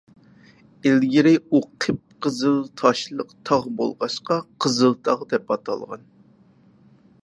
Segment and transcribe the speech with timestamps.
[0.91, 6.09] ئىلگىرى ئۇ قىپقىزىل تاشلىق تاغ بولغاچقا، «قىزىلتاغ» دەپ ئاتالغان.